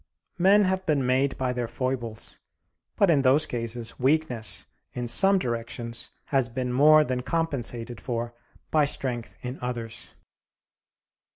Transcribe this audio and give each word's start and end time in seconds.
Men 0.39 0.63
have 0.63 0.83
been 0.87 1.05
made 1.05 1.37
by 1.37 1.53
their 1.53 1.67
foibles, 1.67 2.39
but 2.95 3.11
in 3.11 3.21
those 3.21 3.45
cases 3.45 3.99
weakness 3.99 4.65
in 4.93 5.07
some 5.07 5.37
directions 5.37 6.09
has 6.33 6.49
been 6.49 6.73
more 6.73 7.03
than 7.03 7.21
compensated 7.21 8.01
for 8.01 8.33
by 8.71 8.83
strength 8.83 9.37
in 9.43 9.59
others. 9.61 10.15